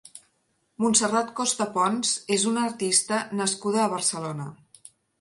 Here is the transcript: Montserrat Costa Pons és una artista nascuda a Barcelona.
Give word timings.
Montserrat 0.83 1.29
Costa 1.41 1.69
Pons 1.77 2.15
és 2.39 2.49
una 2.55 2.65
artista 2.71 3.23
nascuda 3.45 3.85
a 3.87 3.91
Barcelona. 3.97 4.53